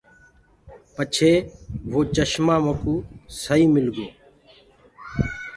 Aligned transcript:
پچهي 0.95 1.33
وو 1.91 1.99
چشمآ 2.15 2.55
مڪوُ 2.65 2.93
سئي 3.41 3.63
مِل 3.73 3.87
گو۔ 3.95 4.07